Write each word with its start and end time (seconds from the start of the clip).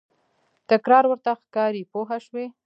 تکرار 0.69 1.03
ورته 1.07 1.31
ښکاري 1.41 1.83
پوه 1.91 2.15
شوې!. 2.25 2.45